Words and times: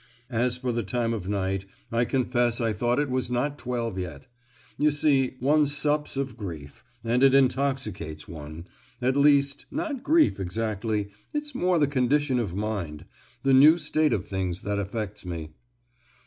As 0.31 0.57
for 0.57 0.71
the 0.71 0.81
time 0.81 1.13
of 1.13 1.27
night, 1.29 1.65
I 1.91 2.05
confess 2.05 2.59
I 2.59 2.73
thought 2.73 2.97
it 2.99 3.11
was 3.11 3.29
not 3.29 3.59
twelve 3.59 3.99
yet! 3.99 4.25
You 4.75 4.89
see, 4.89 5.35
one 5.39 5.67
sups 5.67 6.17
of 6.17 6.35
grief, 6.35 6.83
and 7.03 7.21
it 7.21 7.35
intoxicates 7.35 8.27
one,—at 8.27 9.15
least, 9.15 9.67
not 9.69 10.01
grief, 10.01 10.39
exactly, 10.39 11.11
it's 11.35 11.53
more 11.53 11.77
the 11.77 11.85
condition 11.85 12.39
of 12.39 12.55
mind—the 12.55 13.53
new 13.53 13.77
state 13.77 14.11
of 14.11 14.25
things 14.25 14.63
that 14.63 14.79
affects 14.79 15.23
me." 15.23 15.51